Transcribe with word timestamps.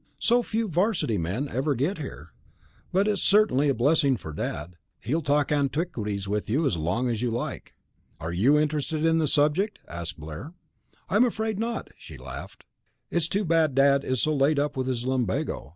"So 0.17 0.41
few 0.41 0.67
'varsity 0.67 1.19
men 1.19 1.47
ever 1.47 1.75
get 1.75 1.99
here. 1.99 2.33
But 2.91 3.07
it's 3.07 3.21
certainly 3.21 3.69
a 3.69 3.75
blessing 3.75 4.17
for 4.17 4.33
Dad. 4.33 4.77
He'll 4.99 5.21
talk 5.21 5.51
antiquities 5.51 6.27
with 6.27 6.49
you 6.49 6.65
as 6.65 6.75
long 6.75 7.07
as 7.07 7.21
you 7.21 7.29
like." 7.29 7.75
"Are 8.19 8.33
you 8.33 8.57
interested 8.57 9.05
in 9.05 9.19
the 9.19 9.27
subject?" 9.27 9.77
asked 9.87 10.19
Blair. 10.19 10.53
"I'm 11.07 11.23
afraid 11.23 11.59
not," 11.59 11.89
she 11.99 12.17
laughed. 12.17 12.63
"It's 13.11 13.27
too 13.27 13.45
bad 13.45 13.75
Dad 13.75 14.03
is 14.03 14.23
so 14.23 14.33
laid 14.33 14.57
up 14.57 14.75
with 14.75 14.87
his 14.87 15.05
lumbago. 15.05 15.69